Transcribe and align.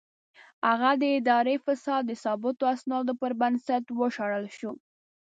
هغه 0.67 0.91
د 1.01 1.03
اداري 1.19 1.55
فساد 1.65 2.01
د 2.07 2.11
ثابتو 2.23 2.63
اسنادو 2.75 3.13
پر 3.21 3.31
بنسټ 3.41 3.83
وشړل 3.99 4.45
شو. 4.57 4.71